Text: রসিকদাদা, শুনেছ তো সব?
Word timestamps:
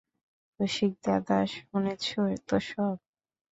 রসিকদাদা, 0.59 1.37
শুনেছ 1.53 2.05
তো 2.47 2.57
সব? 2.67 2.95